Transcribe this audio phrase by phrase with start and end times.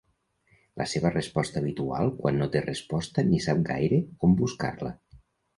[0.81, 4.97] La seva resposta habitual quan no té resposta ni sap gaire on buscar-la.